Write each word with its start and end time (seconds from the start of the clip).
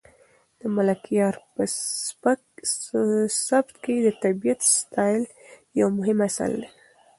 د 0.59 0.61
ملکیار 0.75 1.35
په 1.53 1.63
سبک 3.45 3.67
کې 3.83 3.95
د 4.05 4.07
طبیعت 4.23 4.61
ستایل 4.79 5.23
یو 5.79 5.87
مهم 5.97 6.19
اصل 6.29 6.51
دی. 6.61 6.67